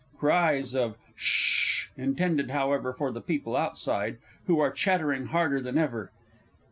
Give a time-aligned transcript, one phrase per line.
[0.19, 6.11] [_Cries of "Ssh!" intended, however, for the people outside, who are chattering harder than ever.